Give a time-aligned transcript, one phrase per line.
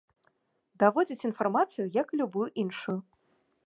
[0.85, 2.99] Даводзіць інфармацыю, як і любую іншую.